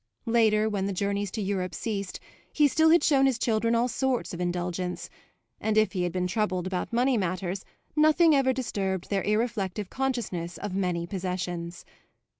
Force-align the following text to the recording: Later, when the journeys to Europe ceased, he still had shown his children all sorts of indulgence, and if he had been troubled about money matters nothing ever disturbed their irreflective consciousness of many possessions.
Later, 0.25 0.67
when 0.67 0.87
the 0.87 0.93
journeys 0.93 1.29
to 1.29 1.43
Europe 1.43 1.75
ceased, 1.75 2.19
he 2.51 2.67
still 2.67 2.89
had 2.89 3.03
shown 3.03 3.27
his 3.27 3.37
children 3.37 3.75
all 3.75 3.87
sorts 3.87 4.33
of 4.33 4.41
indulgence, 4.41 5.11
and 5.59 5.77
if 5.77 5.91
he 5.91 6.01
had 6.01 6.11
been 6.11 6.25
troubled 6.25 6.65
about 6.65 6.91
money 6.91 7.17
matters 7.19 7.63
nothing 7.95 8.33
ever 8.33 8.51
disturbed 8.51 9.11
their 9.11 9.21
irreflective 9.21 9.91
consciousness 9.91 10.57
of 10.57 10.73
many 10.73 11.05
possessions. 11.05 11.85